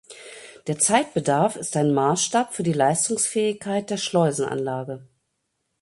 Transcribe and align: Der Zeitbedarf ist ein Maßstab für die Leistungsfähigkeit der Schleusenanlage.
Der 0.65 0.79
Zeitbedarf 0.79 1.55
ist 1.55 1.77
ein 1.77 1.93
Maßstab 1.93 2.55
für 2.55 2.63
die 2.63 2.73
Leistungsfähigkeit 2.73 3.91
der 3.91 3.97
Schleusenanlage. 3.97 5.07